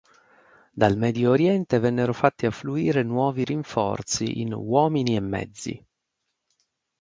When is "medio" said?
0.97-1.29